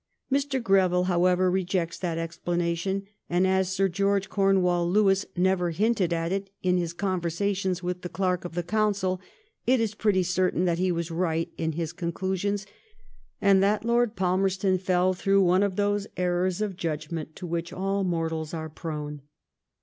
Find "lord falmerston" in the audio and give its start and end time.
13.85-14.79